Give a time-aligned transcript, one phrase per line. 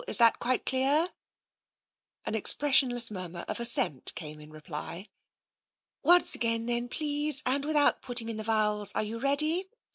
[0.07, 1.09] Is that quite clear?
[2.25, 5.09] An expressionless murmur of assent came in reply.
[6.01, 8.91] "Once again then, please, and without putting in the vowels.
[8.95, 9.69] Are you ready?